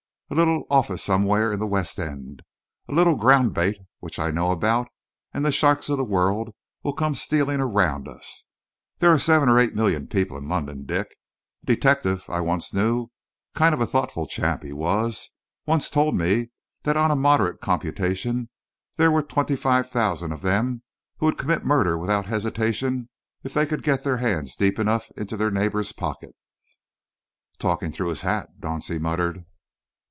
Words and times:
A 0.23 0.31
little 0.41 0.63
office 0.69 1.03
somewhere 1.03 1.51
in 1.51 1.59
the 1.59 1.67
West 1.67 1.99
End, 1.99 2.41
a 2.87 2.93
little 2.93 3.17
ground 3.17 3.53
bait 3.53 3.77
which 3.99 4.17
I 4.17 4.31
know 4.31 4.51
about, 4.51 4.87
and 5.33 5.43
the 5.45 5.51
sharks 5.51 5.89
of 5.89 5.97
the 5.97 6.05
world 6.05 6.55
will 6.83 6.93
come 6.93 7.15
stealing 7.15 7.59
around 7.59 8.07
us. 8.07 8.45
There 8.99 9.11
are 9.11 9.19
seven 9.19 9.49
or 9.49 9.59
eight 9.59 9.75
million 9.75 10.07
people 10.07 10.37
in 10.37 10.47
London, 10.47 10.85
Dick. 10.85 11.17
A 11.63 11.65
detective 11.65 12.29
I 12.29 12.39
once 12.39 12.73
knew 12.73 13.09
kind 13.55 13.75
of 13.75 13.91
thoughtful 13.91 14.25
chap 14.25 14.63
he 14.63 14.71
was 14.71 15.33
once 15.65 15.89
told 15.89 16.15
me 16.15 16.51
that 16.83 16.95
on 16.95 17.11
a 17.11 17.15
moderate 17.17 17.59
computation 17.59 18.47
there 18.95 19.11
were 19.11 19.23
twenty 19.23 19.57
five 19.57 19.89
thousand 19.89 20.31
of 20.31 20.43
them 20.43 20.81
who 21.17 21.25
would 21.25 21.37
commit 21.37 21.65
murder 21.65 21.97
without 21.97 22.27
hesitation 22.27 23.09
if 23.43 23.53
they 23.53 23.65
could 23.65 23.83
get 23.83 24.05
their 24.05 24.15
hand 24.19 24.47
deep 24.57 24.79
enough 24.79 25.11
into 25.17 25.35
their 25.35 25.51
neighbour's 25.51 25.91
pocket." 25.91 26.35
"Talking 27.59 27.91
through 27.91 28.07
his 28.07 28.21
hat," 28.21 28.61
Dauncey 28.61 28.97
muttered. 28.97 29.43